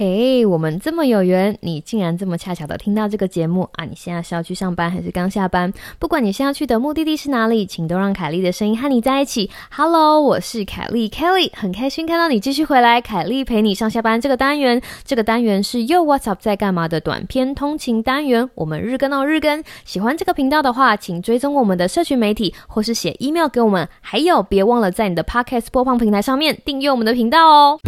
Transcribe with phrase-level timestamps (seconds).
[0.00, 3.84] 嘿，我们这么有缘，你竟然这么恰巧的听到这个节目啊！
[3.84, 5.72] 你现在是要去上班还是刚下班？
[5.98, 9.50] 不管你现在去的目的地是哪里，请都让凯莉的声音和你在一起。
[9.72, 13.00] Hello，我是凯莉 Kelly，很开心看到你继续回来。
[13.00, 18.48] 凯莉陪你上下班这个单元，这个单元是又 What's Up 在干嘛的短篇通勤单元。
[18.54, 23.88] 我们日更哦日更，喜欢这个频道的话，请追踪我们的社群媒体，或是写 email 给我们。
[24.00, 27.80] 还有，别忘了在你的 Podcast 播放平台上面订阅我们的频道哦。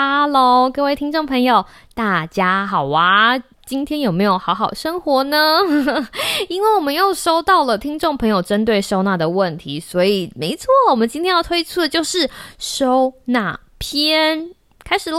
[0.00, 3.36] Hello，各位听众朋友，大家好啊！
[3.66, 5.58] 今天有没有好好生活呢？
[6.48, 14.50] 因为我们又收到了听众朋友针对收纳的问题，所以没错，我们今天要推出的就是收纳篇，
[14.84, 15.18] 开始喽。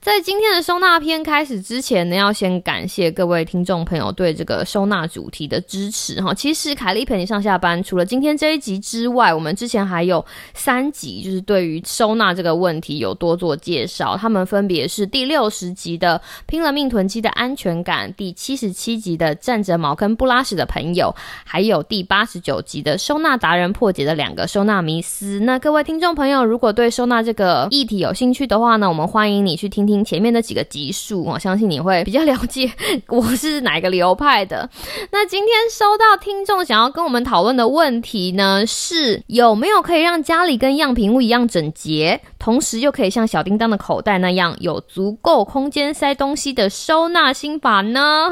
[0.00, 6.32] 在今天的收纳篇开始之前呢，要先感谢各位听众朋友对这个收纳主题的支持哈。
[6.32, 10.24] 其实凯莉陪你上下班，除了今天这一集之外，我们之前还有
[10.54, 14.16] 三集，就是对于收纳这个问题有多做介绍。
[14.16, 25.40] 他们分别是第六十集的拼了命囤积的安全感，第七十七集的站着茅坑不拉屎的朋友，还有第八十九集的收纳达人破解的两个收纳迷思。
[25.40, 29.68] 那各位听众朋友，如果对收纳这个议题有兴趣的话呢，我们欢迎你去。
[29.78, 32.72] 听听前面的几个集数，我相信你会比较了解
[33.08, 34.68] 我是哪个流派的。
[35.12, 48.30] 那今天收到听众想要跟我们讨论的问题呢，是有没有可以让家里跟样品屋一样整洁，同时又可以像小叮当的口袋那样有足够空间塞东西的收纳心法呢？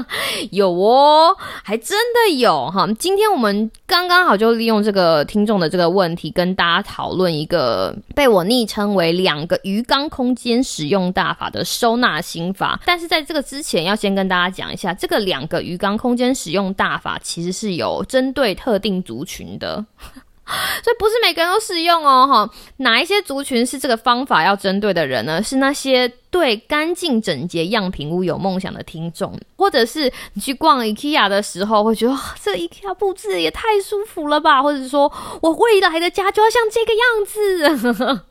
[0.50, 2.88] 有哦，还真的有哈。
[2.98, 10.64] 今天我们刚刚好就利用这个听众的这个问题，跟大家讨论一个被我昵称为两个鱼缸空间。
[10.68, 19.82] 使用大法的收纳心法，但是在这个之前，要先跟大家讲一下，这个两个鱼缸空间使用大法其实是有针对特定族群的，
[20.84, 22.26] 所以不是每个人都适用哦。
[22.26, 25.42] 哈，哪一些族群是这个方法要针对的人呢？
[25.42, 35.10] 是那些对干净整洁样品屋有梦想的听众，或者是你去逛 IKEA 的时候会觉得这 IKEA 布置也太舒服了吧，或者说
[35.40, 38.24] 我未来的家就要像这个样子。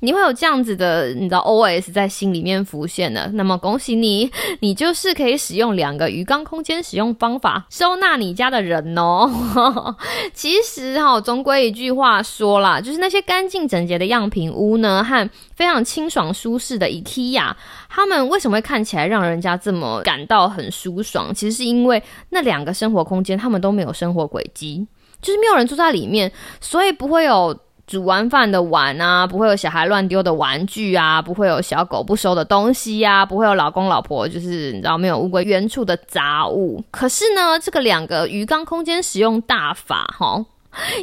[0.00, 4.30] 你会有这样子的，你知道 O S 在心里面浮现的，那么恭喜你，
[4.60, 9.96] 你就是可以使用两个鱼缸空间使用方法收纳你家的人哦。
[10.34, 17.54] 其实哈，总归一句话说啦，就是那些干净整洁的样品屋呢，和非常清爽舒适的 IKEA，
[17.88, 21.34] 他们为什么会看起来让人家这么感到很舒爽？
[21.34, 24.86] 其实是因为那两个生活空间，他们都没有生活轨迹，
[25.22, 26.30] 就是没有人住在里面，
[26.60, 27.58] 所以不会有。
[27.86, 36.82] 煮完饭的碗啊，不会有小孩乱丢的玩具啊，不会有小狗不收的东西呀，不会有老公老婆就是你知道没有物归原处的杂物。
[36.90, 40.44] 可是呢，这个两个鱼缸空间使用大法哈，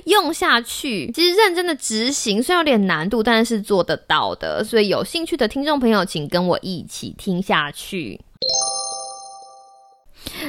[0.03, 4.61] 用下去其实认真的执行虽然有点难度，但是做得到的。
[4.61, 8.19] 所以有兴趣的听众朋友，请跟我一起听下去。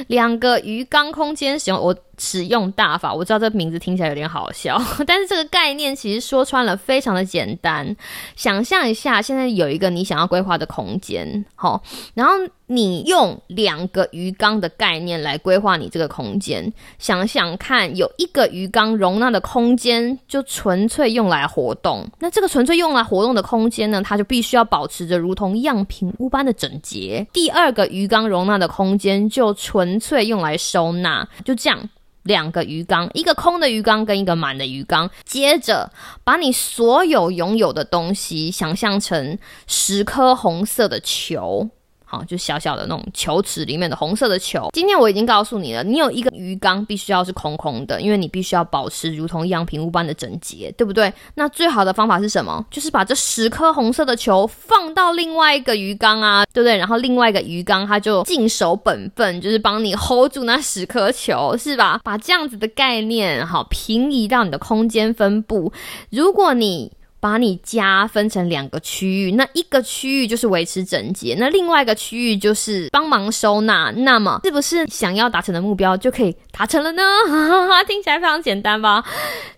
[0.07, 1.95] 两个鱼缸空间使用我。
[2.17, 7.95] 使用大法，我知道这名字听起来有点好笑， 但是这个概念其实说穿了非常的简单。
[8.35, 11.81] 想象一下，现在有一个你想要规划的空间，好，
[12.13, 12.33] 然后
[12.67, 16.71] 你用两个鱼缸的概念来规划你这个空间。
[16.97, 27.25] 想想看，有一个鱼缸容纳的空间就纯粹用来活动，那这个纯粹用来活动的空间呢，它就必须要保持着如同样品屋般的整洁。
[27.31, 31.89] 第二个鱼缸容纳的空间就纯粹用来收纳，就这样。
[32.25, 35.09] 两个鱼缸，一个空的鱼缸跟一个满的鱼缸。
[35.23, 35.91] 接着，
[36.23, 41.69] 把你所有拥有的东西想象成十颗红色的球。
[42.15, 44.69] 好，就小小的那种球池里面的红色的球。
[44.73, 51.11] 今天我已经告诉你了，你有一个鱼缸必须要是空空的，因为你必须要保持如同样品屋般的整洁，对不对？
[51.33, 52.65] 那最好的方法是什么？
[52.71, 56.77] 就是把这十颗红色的球放到另外一个鱼缸啊，对不对？
[56.77, 61.99] 然后另外一个鱼缸它就尽守本分，就是帮你 hold 住那十颗球，是吧？
[62.03, 65.71] 把这样子的概念好平移到你的空间分布。
[66.09, 66.91] 如果你
[67.25, 73.89] 把你家分成两个区域，那一个区域就是维持整洁，那另外一个区域就是帮忙收纳。
[73.89, 77.01] 那么，是不是想要达成的目标就可以达成了呢？
[77.87, 79.03] 听起来非常简单吧？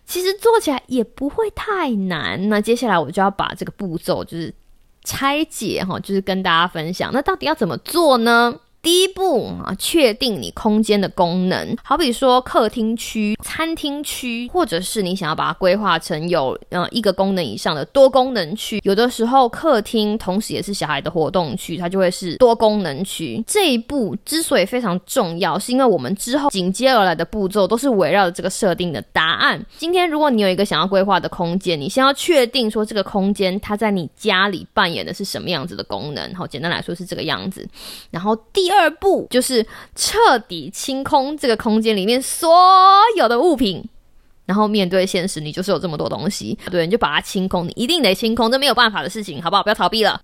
[0.06, 2.48] 其实做起来也不会太难。
[2.48, 4.54] 那接下来我就要把这个步骤就是
[5.04, 7.12] 拆解哈，就是跟大家分享。
[7.12, 8.56] 那到底要怎么做呢？
[8.88, 18.80] 第一步啊，确定你空间的功能，好比说客厅区、餐厅区，或者是你想要把它规划成有呃一个功能以上的多功能区。
[18.86, 23.44] 有的时候客厅同时也是小孩的活动区，它就会是多功能区。
[23.46, 29.62] 这一步之所以非常重要，是因为我们之后紧接而来的步骤都是围绕着这个设定的答案。
[29.76, 36.34] 今天如果你有一个想要规划的空间，你先要确定说这个空间它在你家里扮演的是什么样子的功能。
[36.34, 37.68] 好，简单来说是这个样子。
[38.10, 38.77] 然后第二。
[38.80, 39.66] 二步就是
[39.96, 42.50] 彻底清空这个空间里面所
[43.18, 43.84] 有的物品，
[44.46, 49.64] 然后面对现实，你就是有这么多东西，对，你就把它清空，你一定得清空，这没有办法的事情，好不好？
[49.64, 50.22] 不要逃避了。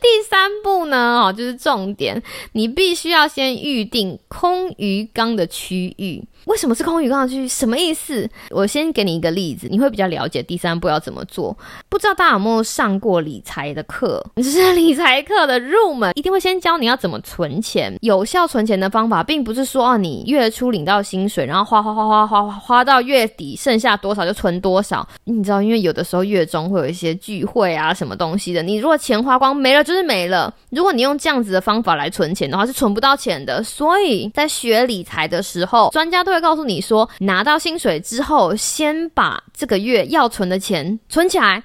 [0.00, 2.22] 第三步呢，哦，就是重点，
[2.52, 6.22] 你必须要先预定空鱼缸的区域。
[6.46, 7.46] 为什么是空鱼缸区？
[7.48, 8.28] 什么意思？
[8.50, 11.56] 我先给你一个例子，你会比较了解第三步要怎么做。
[11.88, 14.24] 不知道大家有没有上过理财的课？
[14.42, 17.96] 是理财课的入门，一定会先教你要怎么存钱。
[18.02, 25.06] 有效存钱的方法，并不是说啊，你月初领到薪水，然后花花花花花花到月底，剩下多少就存多少。
[25.24, 30.52] 你知道，因为有的时候月中会有一些聚会啊，什么东西的，你如果钱花光没了，就是没了。
[30.70, 33.62] 如果你用这样子的方法来存钱的话，是存不到钱的。
[33.62, 41.62] 所以在学理财的时候，专家都会告诉你说，拿到薪水之后，先把这个月要存的钱存起来，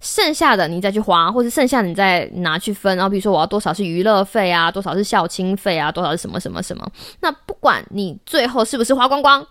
[0.00, 2.96] 剩下的你再去花，或者剩下你再拿去分。
[2.96, 6.86] 然后比如说我要多少是娱乐费啊，多少是校庆费啊，多少是什么什么什么。
[7.20, 9.46] 那不管你最后是不是花光光，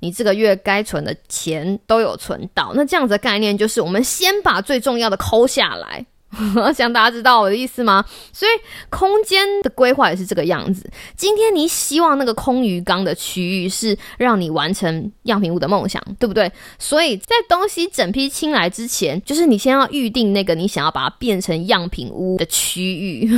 [0.00, 2.72] 你这个月该存的钱都有存到。
[2.74, 6.06] 那这样子的概念就是，我们先把最重要的抠下来。
[6.54, 8.04] 我 想大家知道我的意思吗？
[8.32, 8.50] 所以
[8.88, 10.88] 空间的规划也是这个样子。
[11.16, 16.50] 今天你希望那个空鱼缸的区域是让你完成样品屋的梦想，对不对？
[16.78, 23.28] 所以在东西整批清来之前，就是你先要预定那个你想要把它变成样品屋的区域，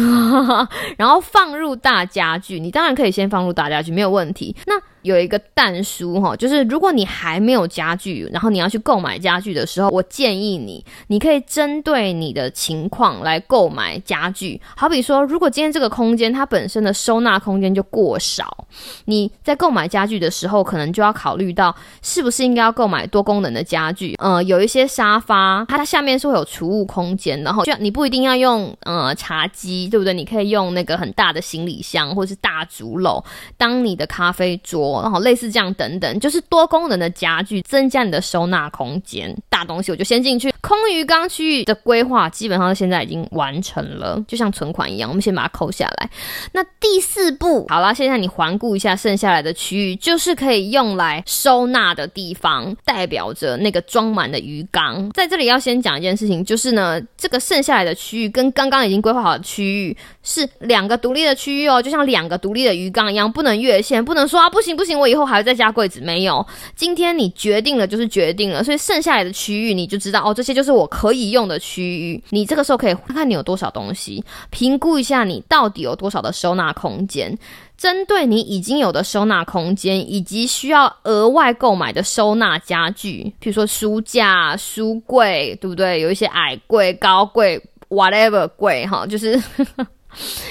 [0.99, 2.61] 然后放入大家具。
[2.61, 4.55] 你当然可以先放入大家具，没有问题。
[4.67, 14.61] 那有一个蛋书哈，就是如果你还没有家具，然后你要去购买家具的时候，我建议你，你可以针对你的情况来购买家具。
[14.77, 18.65] 好比说，如果今天这个空间它本身的收纳空间就过少，
[19.07, 24.15] 你在购买家具的时候，可能就要考虑到是不是应该要购买多功能的家具。
[24.19, 30.15] 呃，有一些沙发，它下面是会有储物空间，然后就你不一定要用呃茶几，对不对？
[30.15, 33.25] 你可以用那个很大的行李箱或是大竹篓
[33.57, 34.92] 当你的咖啡桌。
[35.01, 39.35] 然后类似这样等等，就是多功能的家具，增加你的收纳空间。
[39.49, 40.53] 大东西我就先进去。
[40.61, 46.11] 空鱼缸区域的规划基本上现在已经完成了，就像存款一样，我们先把它扣下来。
[46.53, 55.11] 那第四步，好啦，现在你环顾一下剩下来的区域，就是可以用来收纳的地方，代表着那个装满的鱼缸。
[55.11, 66.01] 在这里要先讲一件事情，就是呢，这个剩下来的区域跟刚刚已经规划好的区域是两个独立的区域哦，就像两个独立的鱼缸一样，不能越线，不能说啊不行不行，我以后还要再加柜子。
[66.01, 66.47] 没有，
[66.77, 72.23] 今天你决定了就是决定了，所以剩下来的区域你就知道哦，这些就是我可以用的区域。
[72.31, 77.37] 你这个时候可以看看你有多少东西，评估一下你到底有多少的收纳空间。
[77.77, 86.01] 针对你已经有的收纳空间，以及需要额外购买的收纳家具，比如说书架、书柜，对不对？
[86.01, 89.43] 有一些矮柜、高柜，whatever 柜，哈，就是。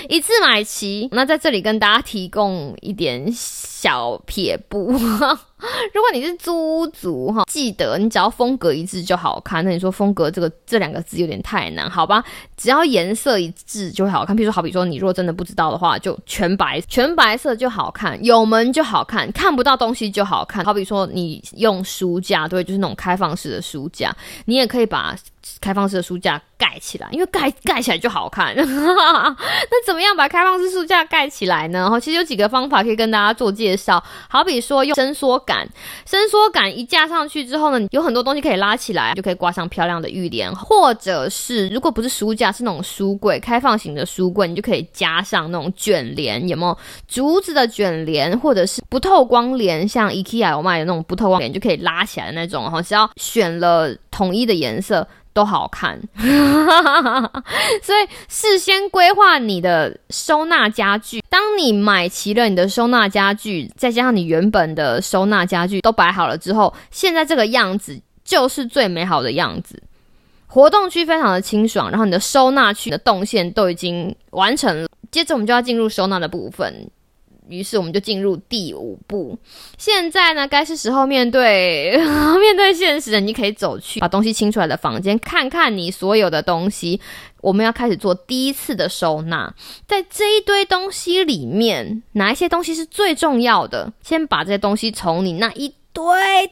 [0.09, 4.93] 一次买齐，那在这里跟大家提供一点小撇步。
[5.93, 9.63] 如果你是租屋族哈，记得你只要风格一致就好看。
[9.63, 12.23] 那你说风格这个这两个字有点太难，好吧？
[12.57, 14.35] 只要颜色一致就会好看。
[14.35, 20.63] 比如说，好比说你如果真的不知道的话，就全白，全白色就好看，有门就好看，看不到东西就好看。
[20.63, 24.15] 好比说你用书架，对，就是那种开放式的书架，
[24.45, 25.15] 你也可以把
[25.59, 28.53] 开放式的书架盖起来，因为盖 盖起来就好看。
[28.55, 31.89] 那怎么样把开放式书架盖起来呢？
[31.89, 34.03] 哈，其实有几个方法可以跟大家做介绍。
[34.29, 35.41] 好比说用伸缩。
[35.51, 35.67] 感
[36.05, 46.77] 伸缩杆一架上去之后呢，有很多东西可以拉起来，就可以挂上漂亮的浴帘，或者是如果不是书架，是那种书柜，开放型的书柜，你就可以加上那种卷帘，有没有
[47.07, 55.05] 竹子的卷帘，或者是不透光帘，像 IKEA 有卖的那种不透光帘，就可以拉起来的那种，然后只要选了统一的颜色。
[55.33, 55.99] 都好看，
[57.81, 61.23] 所以事先规划你的收纳家具。
[61.29, 69.81] 当你买齐了你的收纳家具，再加上你原本的收纳家具都摆好了之后，现在这个样子就是最美好的样子。
[70.47, 74.89] 活动区非常的清爽，然后你的收纳区的动线都已经完成了。
[75.09, 76.89] 接着我们就要进入收纳的部分。
[77.47, 79.37] 于是我们就进入第五步。
[79.77, 81.97] 现在呢，该是时候面对
[82.39, 83.19] 面对现实了。
[83.19, 86.99] 你可以走去把东西清出来的房间，看看你所有的东西。
[87.41, 89.53] 我们要开始做第一次的收纳。
[89.87, 93.91] 在这一堆东西里面，哪一些东西是最重要的？
[94.03, 96.03] 先把这些东西从你那一堆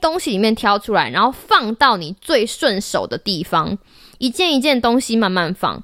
[0.02, 3.78] 东西里面挑出来，然后放到你最顺手的地方，
[4.18, 5.84] 一件一件东西慢慢放。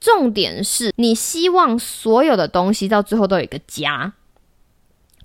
[0.00, 4.14] 重点是你希望所有的东西到最后都有一个家。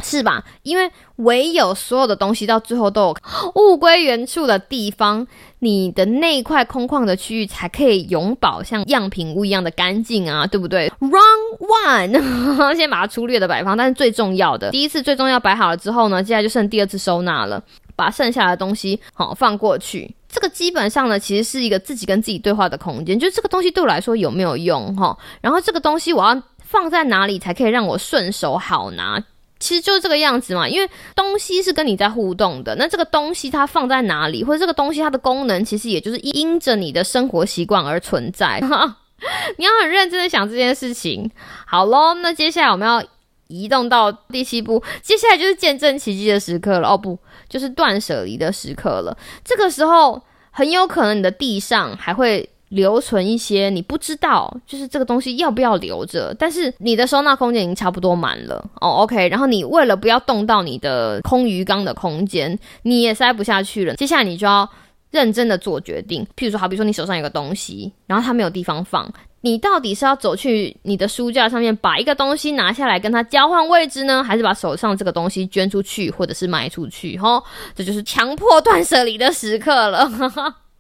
[0.04, 0.44] 是吧？
[0.64, 3.18] 因为唯有所有的东西到最后都有
[3.56, 5.26] 物归原处的地方，
[5.60, 17.64] 你的那块空旷的区域才可以永保像样品屋一样的干净啊，对不对？Wrong one， 先把它粗略的摆放，但是最重要的第一次最重要摆好了之后呢，接下来就剩第二次收纳了，
[17.96, 20.14] 把剩下的东西好放过去。
[20.28, 25.18] 这个基本上呢，其实是一个自己跟自己对话的空间，就这个东西对我来说有没有用哈？
[25.40, 29.24] 然后这个东西我要放在哪里才可以让我顺手好拿？
[29.60, 38.60] 其实就是这个样子嘛，因为东西是跟你在互动的，那这个东西它放在哪里，或者这个东西它的功能，其实也就是因着你的生活习惯而存在。
[39.58, 41.32] 你要很认真的想这件事情。
[41.66, 43.04] 好喽，那接下来我们要
[43.48, 46.90] 移动到第七步，接下来就是见证奇迹的时刻了。
[46.90, 49.18] 哦不，就是断舍离的时刻了。
[49.44, 50.22] 这个时候
[50.52, 52.50] 很有可能你的地上还会。
[52.76, 58.90] 留存一些你不知道，就是这个东西要不要留着，但是你的收纳空间已经差不多满了哦。
[59.04, 63.96] OK，然后你为了不要动到你的空鱼缸的空间，你也塞不下去了。
[63.96, 64.70] 接下来你就要
[65.10, 77.18] 认真的做决定，譬如说，好比说你手上有个东西，然后它没有地方放，你到底是要走去你的书架上面把一个东西拿下来跟它交换位置呢，还是把手上这个东西捐出去或者是卖出去？
[77.18, 77.42] 哈，
[77.74, 80.12] 这就是强迫断舍离的时刻了。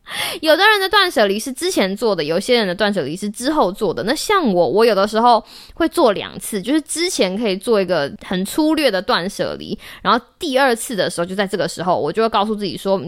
[0.42, 4.04] 有的人的断舍离是之前做的，有些人的断舍离是之后做的。
[4.04, 5.44] 那像我，我有的时候
[5.74, 13.02] 会做两次，就是之前可以做一个很粗略的断舍离，然后第二次的时候就在这个时候，我就会告诉自己说。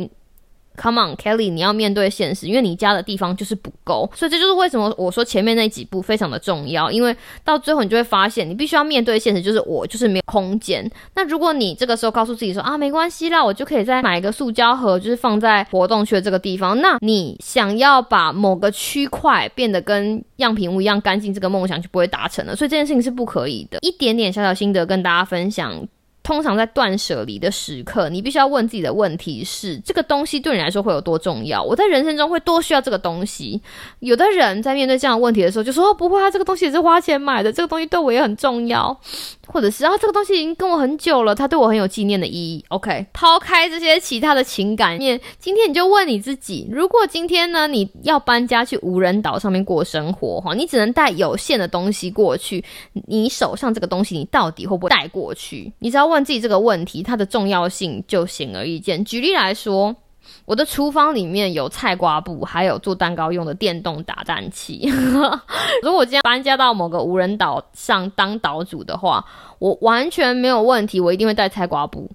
[0.79, 10.89] Come on, Kelly，你要面对现实，因为你家的地方就是不够，所以这就是为什么我说前面那几步非常的重要，因为到最后你就会发现，你必须要面对现实，就是我就是没有空间。
[11.15, 22.55] 那如果你这个时候告诉自己说啊，没关系啦，我就可以再买一个塑胶盒，就是放在活动区的这个地方，那你想要把某个区块变得跟样品屋一样干净，这个梦想就不会达成了。
[22.55, 23.79] 所以这件事情是不可以的。
[23.81, 25.87] 一点点小小心得跟大家分享。
[26.27, 31.63] 通常在断舍离的时刻，你必须要问自己的问题是：这个东西对你来说会有多重要？
[31.63, 33.61] 我在人生中会多需要这个东西？
[33.99, 38.99] 有的人在面对这样的问题的时候，就说：“不会啊，这个东西也是花钱买的，这个东西对我也很重要。”
[39.47, 42.65] 或者是啊，这个东西已经跟我很久了，它对我很有纪念的意义。
[42.67, 52.61] OK，抛开这些其他的情感面，今天你就问你自己：如果今天呢，你要搬家去无人岛上面过生活，哈，你只能带有限的东西过去，
[53.07, 55.71] 你手上这个东西，你到底会不会带过去？
[55.79, 59.03] 你只要问自己这个问题，它的重要性就显而易见。
[59.03, 59.95] 举例来说。
[60.43, 64.81] 我的厨房里面有菜瓜布，还有做蛋糕用的电动打蛋器。
[65.81, 69.25] 如果今天搬家到某个无人岛上当岛主的话，
[69.59, 72.11] 我完全没有问题，我一定会带菜瓜布。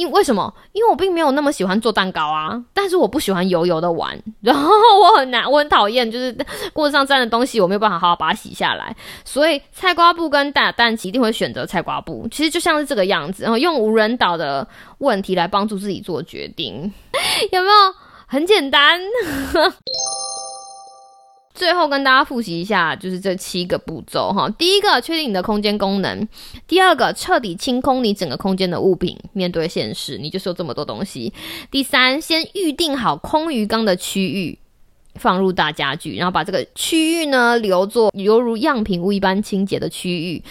[0.00, 0.50] 因为什么？
[0.72, 6.34] 因为我并没有那么喜欢做蛋糕啊，但是我不喜欢油油的玩，然后我很难，我很讨厌，就是
[6.72, 8.96] 锅子上沾的东西，我没有办法好好把它洗下来。
[9.26, 12.26] 所以菜瓜布跟打蛋器一定会选择菜瓜布。
[12.30, 14.66] 其实就像是这个样子，然后用无人岛的
[14.98, 16.90] 问题来帮助自己做决定，
[17.52, 17.74] 有没有？
[18.26, 19.00] 很简单。
[21.60, 24.48] 最后跟大家复习一下，就是这七个步骤哈。
[24.56, 26.26] 第一个，确定你的空间功能；
[26.66, 31.30] 第二个，彻底清空你整个空间的物品，面对现实，你就是有这么多东西。
[31.70, 34.58] 第三，先预定好空鱼缸的区域，
[35.16, 40.42] 放入大家具，然后把这个区域呢留作犹如样品屋一般清洁的区域。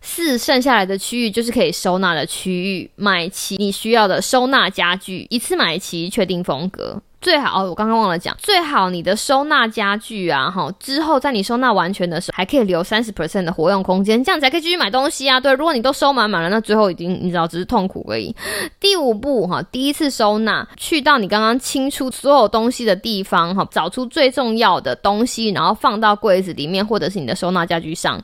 [0.00, 7.02] 四，剩下来的区域就是可以收纳的区域，买齐你需要的收纳家具，一次买齐，确定风格。
[7.24, 15.40] 最好哦，我刚刚忘了讲，最好你的收纳家具啊，哈，之后在你收纳完全的时候，还可以留三十 percent 的活用空间，这样才可以继续买东西啊。
[15.40, 18.36] 对，如果你都收满满了，那最后已经你知道只是痛苦而已。
[18.78, 28.22] 第五步哈，第一次收纳，去到你刚刚清出所有东西的地方哈，找出最重要的东西，然后放到柜子里面或者是你的收纳家具上。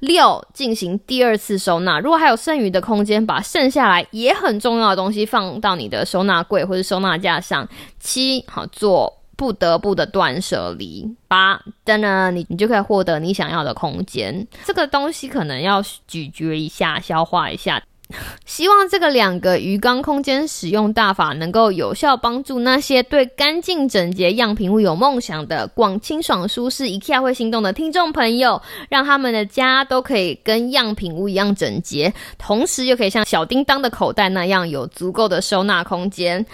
[0.00, 7.68] 六，进行第二次收纳，如果还有剩余的空间，把剩下来也很重要的东西放到你的收纳柜或者收纳架上。
[8.00, 14.46] 七好做不得不的断舍离，八等等，你你就可以获得你想要的空间。
[14.64, 17.82] 这个东西可能要咀嚼一下，消化一下。
[18.44, 36.44] 希望这个两个鱼缸空间使用大法能够有效帮助那些对干净整洁样品屋有梦想的广清爽舒适 IKEA 会心动的听众朋友，让他们的家都可以跟样品屋一样整洁，同时又可以像小叮当的口袋那样有足够的收纳空间。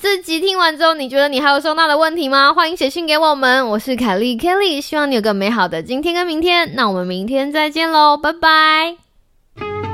[0.00, 2.54] 这集听完之后，你觉得你还有收纳的问题吗？
[2.54, 6.76] 欢迎写信给我们，我是凯莉 Kelly，希望你有个美好的今天跟明天。
[6.76, 9.87] 那我们明天再见喽，拜拜。